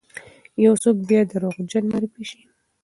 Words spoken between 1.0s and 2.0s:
بیا دروغجن